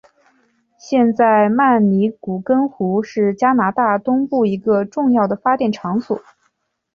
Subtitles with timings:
[0.79, 6.19] 现在曼尼古根湖是加拿大东部一个重要的发电场所。